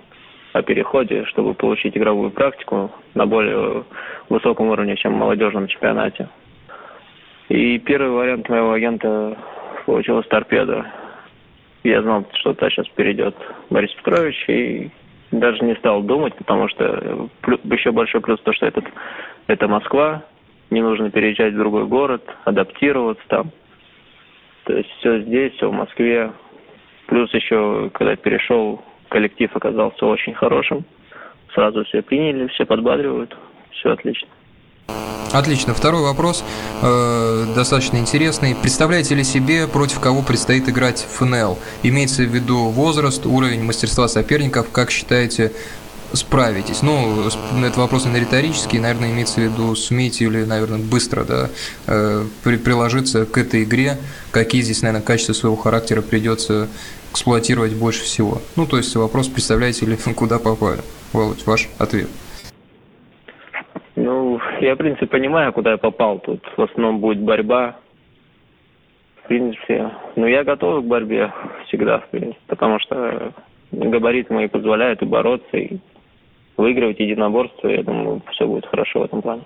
о 0.53 0.61
переходе, 0.61 1.25
чтобы 1.25 1.53
получить 1.53 1.95
игровую 1.97 2.31
практику 2.31 2.89
на 3.13 3.25
более 3.25 3.83
высоком 4.29 4.69
уровне, 4.69 4.95
чем 4.95 5.13
в 5.13 5.17
молодежном 5.17 5.67
чемпионате. 5.67 6.29
И 7.49 7.79
первый 7.79 8.11
вариант 8.11 8.47
моего 8.47 8.71
агента 8.71 9.37
получилось 9.85 10.27
торпеда. 10.27 10.85
Я 11.83 12.01
знал, 12.01 12.25
что 12.35 12.53
та 12.53 12.69
сейчас 12.69 12.87
перейдет 12.89 13.35
Борис 13.69 13.91
Петрович, 13.95 14.35
и 14.47 14.89
даже 15.31 15.65
не 15.65 15.75
стал 15.75 16.01
думать, 16.01 16.33
потому 16.35 16.69
что 16.69 17.29
еще 17.63 17.91
большой 17.91 18.21
плюс 18.21 18.39
то, 18.41 18.53
что 18.53 18.67
этот, 18.67 18.85
это 19.47 19.67
Москва, 19.67 20.23
не 20.69 20.81
нужно 20.81 21.11
переезжать 21.11 21.53
в 21.53 21.57
другой 21.57 21.87
город, 21.87 22.23
адаптироваться 22.45 23.23
там. 23.27 23.51
То 24.65 24.73
есть 24.73 24.89
все 24.99 25.21
здесь, 25.21 25.53
все 25.53 25.69
в 25.69 25.73
Москве. 25.73 26.31
Плюс 27.07 27.33
еще, 27.33 27.89
когда 27.93 28.15
перешел, 28.15 28.81
коллектив 29.09 29.49
оказался 29.55 30.05
очень 30.05 30.33
хорошим. 30.33 30.85
Сразу 31.53 31.83
все 31.85 32.01
приняли, 32.01 32.47
все 32.47 32.65
подбадривают, 32.65 33.35
все 33.71 33.91
отлично. 33.91 34.29
Отлично. 35.33 35.73
Второй 35.73 36.01
вопрос 36.01 36.43
э, 36.81 37.45
достаточно 37.55 37.97
интересный. 37.97 38.53
Представляете 38.53 39.15
ли 39.15 39.23
себе, 39.23 39.65
против 39.65 40.01
кого 40.01 40.21
предстоит 40.21 40.67
играть 40.67 40.99
в 40.99 41.19
ФНЛ? 41.19 41.57
Имеется 41.83 42.23
в 42.23 42.25
виду 42.25 42.65
возраст, 42.69 43.25
уровень 43.25 43.63
мастерства 43.63 44.09
соперников. 44.09 44.71
Как 44.71 44.91
считаете, 44.91 45.53
справитесь? 46.13 46.81
Ну, 46.81 47.23
это 47.65 47.79
вопрос 47.79 48.05
не 48.05 48.19
риторический, 48.19 48.79
наверное, 48.79 49.11
имеется 49.11 49.41
в 49.41 49.43
виду, 49.43 49.75
сумеете 49.75 50.29
ли, 50.29 50.45
наверное, 50.45 50.79
быстро 50.79 51.23
да, 51.23 51.49
э, 51.87 52.23
при, 52.43 52.57
приложиться 52.57 53.25
к 53.25 53.37
этой 53.37 53.63
игре, 53.63 53.97
какие 54.31 54.61
здесь, 54.61 54.81
наверное, 54.81 55.05
качества 55.05 55.33
своего 55.33 55.55
характера 55.55 56.01
придется 56.01 56.67
эксплуатировать 57.11 57.75
больше 57.75 58.03
всего. 58.03 58.37
Ну, 58.55 58.65
то 58.65 58.77
есть 58.77 58.95
вопрос, 58.95 59.27
представляете 59.27 59.85
ли, 59.85 59.97
куда 60.15 60.39
попали? 60.39 60.81
Володь, 61.13 61.45
ваш 61.45 61.69
ответ. 61.79 62.07
Ну, 63.95 64.39
я, 64.61 64.75
в 64.75 64.77
принципе, 64.77 65.07
понимаю, 65.07 65.53
куда 65.53 65.71
я 65.71 65.77
попал. 65.77 66.19
Тут 66.19 66.41
в 66.57 66.61
основном 66.61 66.99
будет 66.99 67.19
борьба. 67.19 67.75
В 69.23 69.27
принципе, 69.27 69.91
ну, 70.15 70.25
я 70.25 70.43
готов 70.43 70.83
к 70.83 70.87
борьбе 70.87 71.31
всегда, 71.67 71.99
в 71.99 72.07
принципе, 72.09 72.39
потому 72.47 72.79
что 72.79 73.33
габариты 73.71 74.33
мои 74.33 74.47
позволяют 74.47 75.01
и 75.01 75.05
бороться, 75.05 75.57
и 75.57 75.77
выигрывать 76.61 76.99
единоборство. 76.99 77.67
Я 77.67 77.83
думаю, 77.83 78.21
все 78.31 78.45
будет 78.45 78.65
хорошо 78.65 79.01
в 79.01 79.03
этом 79.03 79.21
плане. 79.21 79.41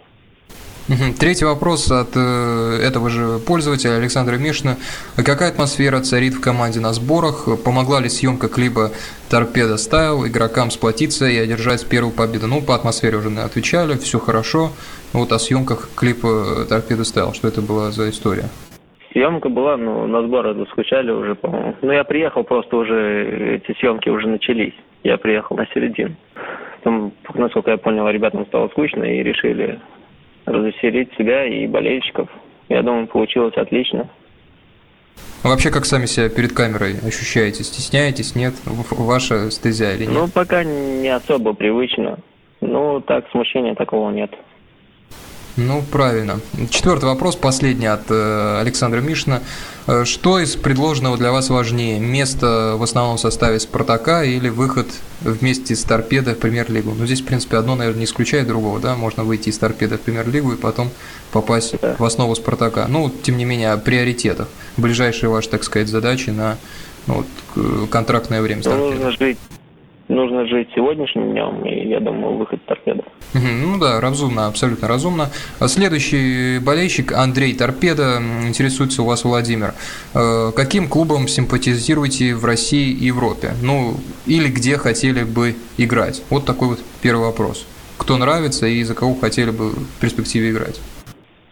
Третий 1.20 1.46
вопрос 1.46 1.90
от 1.90 2.16
э, 2.16 2.78
этого 2.88 3.10
же 3.10 3.40
пользователя 3.40 3.98
Александра 3.98 4.36
Мишина. 4.36 4.76
Какая 5.16 5.50
атмосфера 5.50 6.00
царит 6.02 6.36
в 6.36 6.42
команде 6.42 6.80
на 6.80 6.94
сборах? 6.94 7.48
Помогла 7.66 8.00
ли 8.00 8.08
съемка 8.08 8.50
клипа 8.50 8.92
«Торпеда 9.32 9.78
Стайл» 9.78 10.28
игрокам 10.28 10.70
сплотиться 10.70 11.26
и 11.26 11.38
одержать 11.38 11.90
первую 11.90 12.14
победу? 12.14 12.46
Ну, 12.46 12.62
по 12.62 12.76
атмосфере 12.76 13.18
уже 13.18 13.30
отвечали, 13.30 13.98
все 13.98 14.20
хорошо. 14.20 14.70
Вот 15.12 15.32
о 15.32 15.40
съемках 15.40 15.90
клипа 15.96 16.68
«Торпеда 16.70 17.04
Стайл», 17.04 17.34
что 17.34 17.48
это 17.48 17.64
была 17.64 17.90
за 17.90 18.08
история? 18.12 18.46
Съемка 19.12 19.50
была, 19.50 19.78
ну, 19.78 20.06
на 20.06 20.22
сборы 20.22 20.54
заскучали 20.54 21.10
уже, 21.10 21.34
по-моему. 21.34 21.74
Ну, 21.82 21.92
я 21.94 22.04
приехал, 22.04 22.44
просто 22.44 22.78
уже 22.78 23.56
эти 23.56 23.76
съемки 23.80 24.10
уже 24.10 24.28
начались. 24.28 24.76
Я 25.04 25.18
приехал 25.18 25.56
на 25.58 25.66
середину. 25.74 26.16
Там, 26.86 27.14
насколько 27.34 27.72
я 27.72 27.78
понял, 27.78 28.08
ребятам 28.08 28.46
стало 28.46 28.68
скучно 28.68 29.04
и 29.04 29.24
решили 29.24 29.80
развеселить 30.46 31.12
себя 31.18 31.44
и 31.44 31.66
болельщиков. 31.66 32.30
Я 32.70 32.84
думаю, 32.84 33.08
получилось 33.08 33.56
отлично. 33.58 34.08
А 35.42 35.50
вообще, 35.50 35.72
как 35.72 35.86
сами 35.86 36.06
себя 36.06 36.30
перед 36.30 36.54
камерой 36.54 36.98
ощущаете? 37.04 37.64
Стесняетесь, 37.64 38.36
нет? 38.36 38.54
Ваша 38.92 39.50
стезя 39.50 39.96
или 39.96 40.06
нет? 40.06 40.14
Ну, 40.14 40.28
пока 40.28 40.64
не 40.64 41.08
особо 41.08 41.54
привычно. 41.54 42.20
Ну, 42.62 43.02
так, 43.02 43.28
смущения 43.32 43.74
такого 43.74 44.12
нет. 44.12 44.30
Ну, 45.58 45.82
правильно. 45.90 46.42
Четвертый 46.70 47.06
вопрос, 47.06 47.38
последний 47.38 47.86
от 47.86 48.02
э, 48.10 48.60
Александра 48.60 49.00
Мишина. 49.00 49.42
Э, 49.88 50.04
что 50.04 50.40
из 50.40 50.58
предложенного 50.58 51.18
для 51.18 51.32
вас 51.32 51.50
важнее? 51.50 51.98
Место 51.98 52.76
в 52.78 52.84
основном 52.84 53.18
составе 53.18 53.62
«Спартака» 53.62 54.24
или 54.24 54.50
выход 54.50 54.88
вместе 55.22 55.78
с 55.78 55.84
«Торпедо» 55.84 56.36
в 56.36 56.40
Премьер-лигу? 56.40 56.94
Ну, 56.98 57.06
здесь, 57.06 57.22
в 57.22 57.26
принципе, 57.26 57.56
одно, 57.56 57.76
наверное, 57.76 58.00
не 58.00 58.06
исключает 58.06 58.48
другого, 58.48 58.82
да? 58.82 58.96
Можно 58.96 59.24
выйти 59.24 59.48
из 59.48 59.58
«Торпедо» 59.58 59.98
в 59.98 60.02
Премьер-лигу 60.02 60.52
и 60.52 60.58
потом 60.58 60.90
попасть 61.32 61.76
да. 61.82 61.96
в 61.98 62.04
основу 62.04 62.36
«Спартака». 62.36 62.88
Ну, 62.90 63.10
тем 63.24 63.38
не 63.38 63.46
менее, 63.46 63.72
о 63.72 63.78
приоритетах. 63.78 64.50
Ближайшие 64.76 65.30
ваши, 65.30 65.48
так 65.48 65.64
сказать, 65.64 65.88
задачи 65.88 66.32
на 66.32 66.58
ну, 67.08 67.24
вот, 67.56 67.90
контрактное 67.90 68.42
время 68.42 68.62
с 68.62 68.66
«Торпедо». 68.66 68.96
Нужно 68.96 69.12
жить 69.12 69.38
нужно 70.08 70.46
жить 70.48 70.70
сегодняшним 70.76 71.32
днем, 71.32 71.66
и 71.66 71.88
я 71.88 72.00
думаю, 72.00 72.38
выход 72.38 72.64
торпеда. 72.66 73.04
Ну 73.34 73.80
да, 73.80 74.00
разумно, 74.00 74.48
абсолютно 74.48 74.88
разумно. 74.88 75.26
А 75.60 75.68
следующий 75.68 76.60
болельщик 76.60 77.12
Андрей 77.12 77.54
Торпеда 77.56 78.20
интересуется 78.48 79.02
у 79.02 79.06
вас, 79.06 79.24
Владимир. 79.26 79.74
Э, 80.14 80.52
каким 80.56 80.88
клубом 80.88 81.28
симпатизируете 81.28 82.36
в 82.36 82.46
России 82.46 82.92
и 82.92 83.06
Европе? 83.06 83.50
Ну, 83.62 83.96
или 84.26 84.48
где 84.50 84.78
хотели 84.78 85.24
бы 85.24 85.56
играть? 85.78 86.24
Вот 86.30 86.46
такой 86.46 86.70
вот 86.70 86.80
первый 87.02 87.26
вопрос. 87.26 87.68
Кто 87.98 88.18
нравится 88.18 88.68
и 88.68 88.84
за 88.84 88.96
кого 88.96 89.16
хотели 89.16 89.52
бы 89.52 89.72
в 89.72 90.02
перспективе 90.02 90.52
играть? 90.52 90.80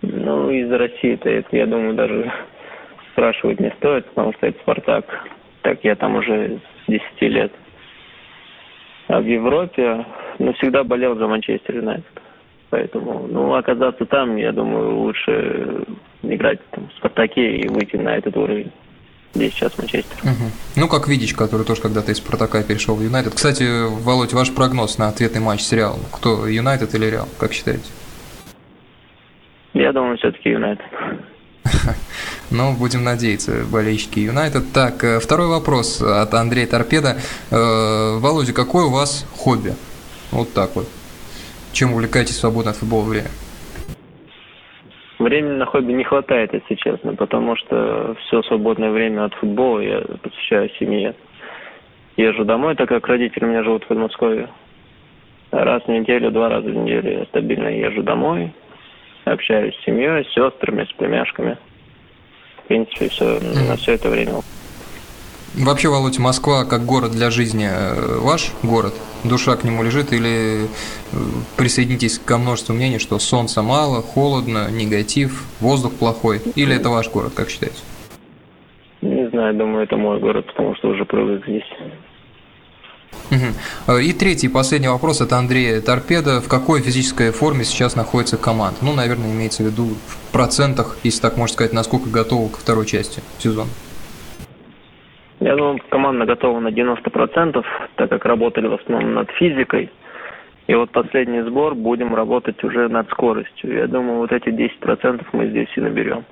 Ну, 0.01 0.49
из 0.49 0.69
России-то 0.69 1.29
это, 1.29 1.55
я 1.55 1.65
думаю, 1.65 1.95
даже 1.95 2.31
спрашивать 3.13 3.59
не 3.59 3.71
стоит, 3.77 4.05
потому 4.07 4.33
что 4.33 4.47
это 4.47 4.59
«Спартак». 4.61 5.05
Так 5.61 5.79
я 5.83 5.95
там 5.95 6.15
уже 6.15 6.59
с 6.85 6.91
10 6.91 7.01
лет. 7.21 7.53
А 9.07 9.19
в 9.19 9.25
Европе 9.25 10.05
ну, 10.39 10.53
всегда 10.53 10.83
болел 10.83 11.15
за 11.15 11.27
Манчестер 11.27 11.77
Юнайтед. 11.77 12.05
Поэтому, 12.69 13.27
ну, 13.27 13.53
оказаться 13.53 14.05
там, 14.05 14.35
я 14.35 14.51
думаю, 14.51 14.97
лучше 14.97 15.85
играть 16.23 16.59
там, 16.71 16.89
в 16.89 16.97
Спартаке 16.97 17.57
и 17.57 17.67
выйти 17.67 17.97
на 17.97 18.17
этот 18.17 18.35
уровень. 18.35 18.71
Здесь 19.33 19.53
сейчас 19.53 19.77
Манчестер. 19.77 20.17
Угу. 20.23 20.49
Ну, 20.77 20.87
как 20.87 21.07
Видич, 21.07 21.33
который 21.33 21.65
тоже 21.65 21.81
когда-то 21.81 22.11
из 22.11 22.17
Спартака 22.17 22.63
перешел 22.63 22.95
в 22.95 23.01
Юнайтед. 23.01 23.33
Кстати, 23.33 23.63
Володь, 24.03 24.33
ваш 24.33 24.53
прогноз 24.53 24.97
на 24.97 25.07
ответный 25.07 25.41
матч 25.41 25.61
с 25.61 25.71
Реалом. 25.73 26.01
Кто, 26.11 26.47
Юнайтед 26.47 26.93
или 26.95 27.05
Реал, 27.05 27.27
как 27.39 27.53
считаете? 27.53 27.85
Я 29.73 29.91
думаю, 29.91 30.17
все-таки 30.17 30.49
Юнайтед. 30.49 30.85
Ну, 32.53 32.77
будем 32.77 33.03
надеяться, 33.03 33.65
болельщики 33.65 34.19
Юнайтед. 34.19 34.71
Так, 34.75 35.03
э, 35.03 35.19
второй 35.19 35.47
вопрос 35.47 35.99
от 36.03 36.35
Андрея 36.35 36.67
Торпеда. 36.67 37.17
Э, 37.49 38.19
Володя, 38.19 38.53
какое 38.53 38.85
у 38.85 38.91
вас 38.91 39.25
хобби? 39.35 39.73
Вот 40.31 40.53
так 40.53 40.75
вот. 40.75 40.85
Чем 41.71 41.93
увлекаетесь 41.93 42.35
в 42.35 42.39
свободное 42.39 42.73
от 42.73 42.77
футбола 42.77 43.09
время? 43.09 43.29
Времени 45.17 45.57
на 45.57 45.65
хобби 45.65 45.93
не 45.93 46.03
хватает, 46.03 46.53
если 46.53 46.75
честно, 46.75 47.15
потому 47.15 47.55
что 47.55 48.15
все 48.21 48.43
свободное 48.43 48.91
время 48.91 49.25
от 49.25 49.33
футбола 49.33 49.79
я 49.79 50.01
посвящаю 50.21 50.69
семье. 50.77 51.15
Езжу 52.17 52.45
домой, 52.45 52.75
так 52.75 52.87
как 52.87 53.07
родители 53.07 53.45
у 53.45 53.47
меня 53.47 53.63
живут 53.63 53.83
в 53.85 53.87
Подмосковье. 53.87 54.49
Раз 55.49 55.81
в 55.85 55.87
неделю, 55.87 56.29
два 56.29 56.49
раза 56.49 56.69
в 56.69 56.75
неделю 56.75 57.19
я 57.19 57.25
стабильно 57.25 57.69
езжу 57.69 58.03
домой, 58.03 58.53
общаюсь 59.25 59.75
с 59.75 59.85
семьей, 59.85 60.23
с 60.25 60.33
сестрами, 60.33 60.83
с 60.83 60.93
племяшками. 60.93 61.57
В 62.63 62.67
принципе, 62.67 63.09
все, 63.09 63.39
на 63.39 63.75
все 63.75 63.93
это 63.93 64.09
время. 64.09 64.41
Вообще, 65.55 65.87
Володя, 65.87 66.19
Москва 66.19 66.65
как 66.65 66.83
город 66.83 67.11
для 67.11 67.29
жизни 67.29 67.67
э, 67.69 68.19
ваш 68.19 68.51
город? 68.63 68.93
Душа 69.23 69.55
к 69.55 69.63
нему 69.63 69.83
лежит 69.83 70.11
или 70.11 70.65
э, 70.65 70.67
присоединитесь 71.57 72.17
ко 72.17 72.39
множеству 72.39 72.73
мнений, 72.73 72.97
что 72.97 73.19
солнца 73.19 73.61
мало, 73.61 74.01
холодно, 74.01 74.71
негатив, 74.71 75.43
воздух 75.59 75.93
плохой? 75.93 76.41
Или 76.55 76.75
это 76.75 76.89
ваш 76.89 77.11
город, 77.11 77.33
как 77.35 77.49
считаете? 77.49 77.77
Не 79.01 79.29
знаю, 79.29 79.53
думаю, 79.53 79.83
это 79.83 79.95
мой 79.95 80.19
город, 80.19 80.47
потому 80.47 80.75
что 80.75 80.87
уже 80.89 81.05
привык 81.05 81.43
здесь. 81.45 81.69
Угу. 83.31 83.97
И 83.99 84.13
третий, 84.13 84.47
последний 84.47 84.87
вопрос 84.87 85.21
от 85.21 85.33
Андрея 85.33 85.81
Торпеда. 85.81 86.41
В 86.41 86.47
какой 86.47 86.81
физической 86.81 87.31
форме 87.31 87.63
сейчас 87.63 87.95
находится 87.95 88.37
команда? 88.37 88.77
Ну, 88.81 88.93
наверное, 88.93 89.31
имеется 89.31 89.63
в 89.63 89.67
виду 89.67 89.89
в 90.07 90.31
процентах, 90.31 90.97
если 91.03 91.21
так 91.21 91.37
можно 91.37 91.53
сказать, 91.53 91.73
насколько 91.73 92.09
готова 92.09 92.49
к 92.49 92.57
второй 92.57 92.85
части 92.85 93.21
сезона. 93.39 93.69
Я 95.39 95.55
думаю, 95.55 95.79
команда 95.89 96.25
готова 96.25 96.59
на 96.59 96.69
90%, 96.69 97.63
так 97.95 98.09
как 98.09 98.25
работали 98.25 98.67
в 98.67 98.73
основном 98.73 99.13
над 99.13 99.29
физикой. 99.31 99.89
И 100.67 100.75
вот 100.75 100.91
последний 100.91 101.41
сбор 101.41 101.75
будем 101.75 102.15
работать 102.15 102.63
уже 102.63 102.87
над 102.87 103.09
скоростью. 103.09 103.75
Я 103.75 103.87
думаю, 103.87 104.19
вот 104.19 104.31
эти 104.31 104.49
10% 104.49 105.25
мы 105.33 105.49
здесь 105.49 105.67
и 105.75 105.81
наберем. 105.81 106.23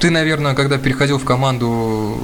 Ты, 0.00 0.10
наверное, 0.10 0.54
когда 0.54 0.78
переходил 0.78 1.18
в 1.18 1.24
команду, 1.24 2.16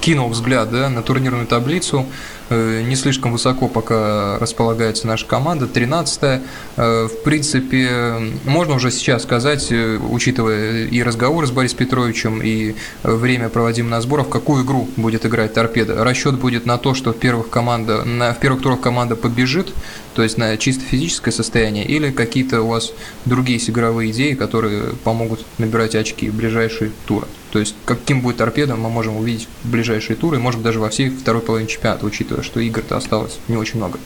кинул 0.00 0.28
взгляд 0.28 0.70
да, 0.70 0.88
на 0.88 1.02
турнирную 1.02 1.46
таблицу. 1.46 2.06
Э, 2.50 2.82
не 2.82 2.96
слишком 2.96 3.32
высоко 3.32 3.68
пока 3.68 4.38
располагается 4.38 5.06
наша 5.06 5.24
команда, 5.26 5.66
13-я. 5.66 6.42
Э, 6.76 7.06
в 7.06 7.22
принципе, 7.22 8.32
можно 8.44 8.74
уже 8.74 8.90
сейчас 8.90 9.22
сказать, 9.22 9.70
э, 9.70 9.98
учитывая 9.98 10.86
и 10.86 11.02
разговоры 11.02 11.46
с 11.46 11.52
Борисом 11.52 11.78
Петровичем, 11.78 12.40
и 12.42 12.74
время 13.04 13.48
проводим 13.48 13.88
на 13.88 14.00
сборах, 14.00 14.28
какую 14.28 14.64
игру 14.64 14.88
будет 14.96 15.24
играть 15.24 15.54
торпеда. 15.54 16.02
Расчет 16.04 16.38
будет 16.38 16.66
на 16.66 16.76
то, 16.76 16.94
что 16.94 17.12
в 17.12 17.18
первых, 17.18 17.50
команда, 17.50 18.04
на, 18.04 18.34
в 18.34 18.40
первых 18.40 18.62
турах 18.62 18.80
команда 18.80 19.14
побежит, 19.14 19.72
то 20.14 20.22
есть 20.22 20.38
на 20.38 20.56
чисто 20.56 20.84
физическое 20.84 21.30
состояние, 21.30 21.84
или 21.84 22.10
какие-то 22.10 22.62
у 22.62 22.68
вас 22.68 22.94
другие 23.24 23.58
игровые 23.58 24.10
идеи, 24.10 24.34
которые 24.34 24.94
помогут 25.04 25.44
набирать 25.58 25.94
очки 25.94 26.30
в 26.30 26.36
ближайшие 26.36 26.90
туры? 27.06 27.26
То 27.52 27.58
есть 27.58 27.76
каким 27.84 28.22
будет 28.22 28.38
торпеда, 28.38 28.76
мы 28.76 28.90
можем 28.90 29.16
увидеть 29.16 29.48
в 29.64 29.70
ближайшие 29.70 30.16
туры, 30.16 30.38
может 30.38 30.62
даже 30.62 30.80
во 30.80 30.88
всей 30.88 31.10
второй 31.10 31.42
половине 31.42 31.68
чемпионата, 31.68 32.06
учитывая, 32.06 32.42
что 32.42 32.60
игр-то 32.60 32.96
осталось 32.96 33.40
не 33.48 33.56
очень 33.56 33.78
много. 33.78 33.98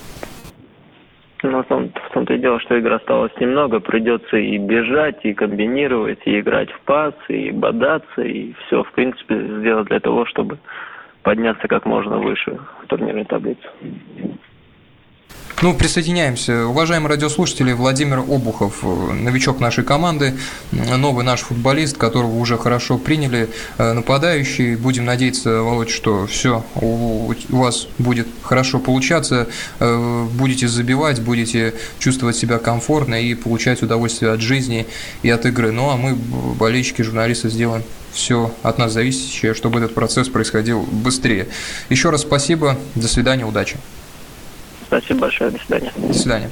Ну, 1.42 1.62
в, 1.62 1.66
том, 1.66 1.90
в 1.90 2.14
том-то 2.14 2.32
и 2.32 2.38
дело, 2.38 2.58
что 2.60 2.74
игр 2.74 2.94
осталось 2.94 3.32
немного, 3.38 3.78
придется 3.78 4.38
и 4.38 4.56
бежать, 4.56 5.22
и 5.24 5.34
комбинировать, 5.34 6.20
и 6.24 6.40
играть 6.40 6.70
в 6.70 6.80
пас, 6.86 7.12
и 7.28 7.50
бодаться, 7.50 8.22
и 8.22 8.54
все, 8.64 8.82
в 8.82 8.90
принципе, 8.92 9.38
сделать 9.58 9.88
для 9.88 10.00
того, 10.00 10.24
чтобы 10.24 10.58
подняться 11.22 11.68
как 11.68 11.84
можно 11.84 12.16
выше 12.16 12.58
в 12.82 12.86
турнирной 12.86 13.26
таблице. 13.26 13.68
Ну, 15.62 15.72
присоединяемся. 15.72 16.66
Уважаемые 16.66 17.10
радиослушатели, 17.10 17.72
Владимир 17.72 18.18
Обухов, 18.18 18.82
новичок 18.82 19.60
нашей 19.60 19.84
команды, 19.84 20.34
новый 20.72 21.24
наш 21.24 21.40
футболист, 21.40 21.96
которого 21.96 22.36
уже 22.38 22.58
хорошо 22.58 22.98
приняли, 22.98 23.48
э, 23.78 23.92
нападающий. 23.92 24.74
Будем 24.74 25.04
надеяться, 25.04 25.62
Володь, 25.62 25.90
что 25.90 26.26
все 26.26 26.64
у 26.74 27.32
вас 27.50 27.86
будет 27.98 28.26
хорошо 28.42 28.80
получаться, 28.80 29.48
э, 29.78 30.26
будете 30.32 30.66
забивать, 30.66 31.22
будете 31.22 31.74
чувствовать 31.98 32.36
себя 32.36 32.58
комфортно 32.58 33.14
и 33.14 33.34
получать 33.34 33.82
удовольствие 33.82 34.32
от 34.32 34.40
жизни 34.40 34.86
и 35.22 35.30
от 35.30 35.46
игры. 35.46 35.70
Ну, 35.70 35.88
а 35.88 35.96
мы, 35.96 36.14
болельщики, 36.14 37.02
журналисты, 37.02 37.48
сделаем 37.48 37.84
все 38.12 38.52
от 38.62 38.78
нас 38.78 38.92
зависящее, 38.92 39.54
чтобы 39.54 39.78
этот 39.78 39.94
процесс 39.94 40.28
происходил 40.28 40.82
быстрее. 40.82 41.46
Еще 41.90 42.10
раз 42.10 42.22
спасибо, 42.22 42.76
до 42.96 43.08
свидания, 43.08 43.46
удачи. 43.46 43.76
Спасибо 44.98 45.22
большое. 45.22 45.50
До 45.50 45.58
свидания. 45.58 45.92
До 45.96 46.14
свидания. 46.14 46.50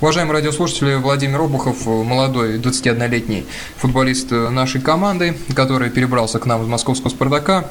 Уважаемые 0.00 0.32
радиослушатели, 0.34 0.94
Владимир 0.94 1.40
Обухов, 1.42 1.84
молодой 1.86 2.58
21-летний 2.58 3.44
футболист 3.76 4.30
нашей 4.30 4.80
команды, 4.80 5.36
который 5.54 5.90
перебрался 5.90 6.38
к 6.38 6.46
нам 6.46 6.62
из 6.62 6.68
московского 6.68 7.10
«Спартака», 7.10 7.68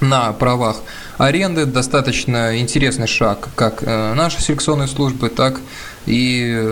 на 0.00 0.32
правах 0.32 0.78
аренды. 1.18 1.66
Достаточно 1.66 2.58
интересный 2.58 3.06
шаг 3.06 3.48
как 3.54 3.82
э, 3.82 4.14
нашей 4.14 4.40
селекционной 4.40 4.88
службы, 4.88 5.28
так 5.28 5.58
и, 5.58 5.60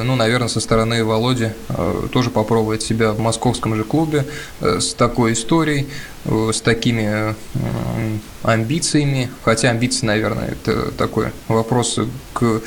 ну, 0.05 0.17
наверное, 0.17 0.49
со 0.49 0.61
стороны 0.61 1.05
Володи 1.05 1.51
э, 1.69 2.09
тоже 2.13 2.31
попробовать 2.31 2.83
себя 2.83 3.13
в 3.13 3.21
московском 3.21 3.75
же 3.75 3.85
клубе 3.85 4.25
э, 4.61 4.81
с 4.81 4.95
такой 4.95 5.35
историей, 5.35 5.89
с 6.25 6.61
такими 6.61 7.35
амбициями. 8.43 9.31
Хотя 9.45 9.71
амбиции, 9.71 10.05
наверное, 10.05 10.49
это 10.49 10.91
такой 10.93 11.29
вопрос 11.49 11.99
к 12.35 12.43
Э, 12.43 12.61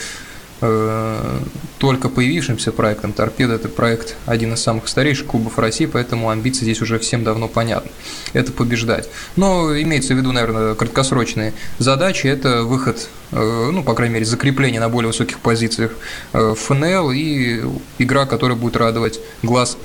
только 0.62 2.10
появившимся 2.10 2.71
проектом. 2.71 3.13
Торпеда– 3.13 3.54
это 3.56 3.67
проект 3.67 4.15
один 4.28 4.54
из 4.54 4.62
самых 4.62 4.88
старейших 4.88 5.26
клубов 5.26 5.58
России, 5.58 5.88
поэтому 5.88 6.30
амбиции 6.30 6.63
здесь 6.63 6.82
уже 6.82 7.00
всем 7.00 7.24
давно 7.24 7.47
понятны. 7.47 7.89
Это 8.34 8.52
побеждать. 8.52 9.10
Но 9.36 9.76
имеется 9.82 10.13
в 10.13 10.17
виду, 10.17 10.32
наверное, 10.32 10.76
краткосрочные 10.76 11.54
задачи. 11.80 12.28
Это 12.28 12.62
выход, 12.63 13.10
э, 13.32 13.69
ну, 13.71 13.84
по 13.84 13.95
крайней 13.95 14.13
мере, 14.13 14.26
закрепление 14.26 14.80
на 14.80 14.89
более 14.89 15.08
высоких 15.08 15.39
позициях 15.39 15.93
э, 16.34 16.39
в 16.39 16.56
ФНЛ 16.56 17.12
и 17.12 17.62
игра, 17.97 18.28
которая 18.28 18.56
будет 18.56 18.78
радовать 18.78 19.19
глаз 19.41 19.78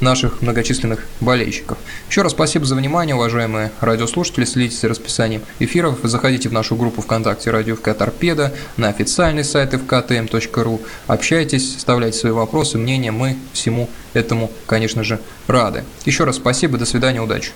наших 0.00 0.42
многочисленных 0.42 1.06
болельщиков. 1.20 1.78
Еще 2.08 2.22
раз 2.22 2.32
спасибо 2.32 2.64
за 2.64 2.74
внимание, 2.74 3.14
уважаемые 3.14 3.72
радиослушатели. 3.80 4.44
Следите 4.44 4.76
за 4.76 4.88
расписанием 4.88 5.42
эфиров. 5.58 5.98
Заходите 6.02 6.48
в 6.48 6.52
нашу 6.52 6.76
группу 6.76 7.02
ВКонтакте 7.02 7.50
«Радио 7.50 7.76
ФК 7.76 7.94
Торпеда», 7.94 8.52
на 8.76 8.88
официальный 8.88 9.44
сайт 9.44 9.74
fktm.ru. 9.74 10.80
Общайтесь, 11.06 11.76
оставляйте 11.76 12.18
свои 12.18 12.32
вопросы, 12.32 12.78
мнения. 12.78 13.10
Мы 13.10 13.36
всему 13.52 13.88
этому, 14.12 14.50
конечно 14.66 15.04
же, 15.04 15.20
рады. 15.46 15.84
Еще 16.04 16.24
раз 16.24 16.36
спасибо, 16.36 16.78
до 16.78 16.86
свидания, 16.86 17.20
удачи. 17.20 17.52